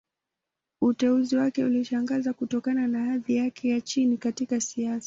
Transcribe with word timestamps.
Uteuzi 0.81 1.35
wake 1.35 1.63
ulishangaza, 1.65 2.33
kutokana 2.33 2.87
na 2.87 3.05
hadhi 3.05 3.35
yake 3.35 3.69
ya 3.69 3.81
chini 3.81 4.17
katika 4.17 4.61
siasa. 4.61 4.99